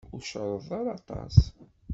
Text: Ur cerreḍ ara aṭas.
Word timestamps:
Ur 0.13 0.21
cerreḍ 0.29 0.69
ara 0.79 0.91
aṭas. 0.99 1.37